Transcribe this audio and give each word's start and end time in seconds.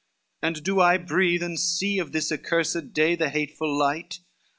and 0.41 0.63
do 0.63 0.79
I 0.81 0.97
breathe 0.97 1.43
and 1.43 1.59
see 1.59 1.99
Of 1.99 2.11
this 2.11 2.31
accursed 2.31 2.91
day 2.91 3.13
the 3.15 3.29
hateful 3.29 3.71
light? 3.77 4.17